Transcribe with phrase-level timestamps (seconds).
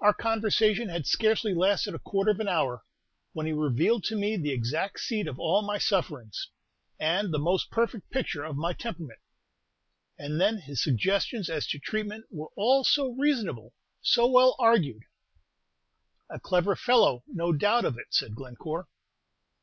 [0.00, 2.84] Our conversation had scarcely lasted a quarter of an hour,
[3.34, 6.48] when he revealed to me the exact seat of all my sufferings,
[6.98, 9.18] and the most perfect picture of my temperament.
[10.18, 15.02] And then his suggestions as to treatment were all so reasonable, so well argued."
[16.30, 18.88] "A clever fellow, no doubt of it," said Glencore.